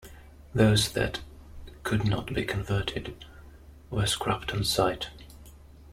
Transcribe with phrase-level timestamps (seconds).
[0.55, 1.19] Those that
[1.83, 3.23] could not be converted
[3.91, 5.09] were scrapped on site.